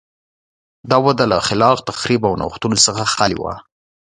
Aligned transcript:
دا 0.89 0.97
وده 1.05 1.25
له 1.31 1.37
خلاق 1.47 1.77
تخریب 1.89 2.21
او 2.29 2.33
نوښتونو 2.41 2.77
څخه 2.85 3.03
خالي 3.13 3.37
وه. 3.41 3.53